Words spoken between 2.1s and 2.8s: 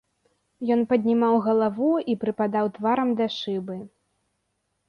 і прыпадаў